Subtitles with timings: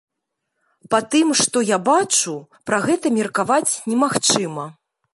[0.93, 2.33] Па тым, што я бачу,
[2.71, 4.71] пра гэта меркаваць немагчыма.